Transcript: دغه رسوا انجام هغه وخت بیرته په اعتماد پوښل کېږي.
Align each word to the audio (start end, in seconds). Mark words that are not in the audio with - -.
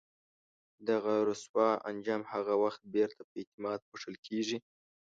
دغه 0.89 1.13
رسوا 1.29 1.69
انجام 1.89 2.21
هغه 2.31 2.53
وخت 2.63 2.81
بیرته 2.93 3.21
په 3.29 3.33
اعتماد 3.41 3.79
پوښل 3.89 4.15
کېږي. 4.27 4.57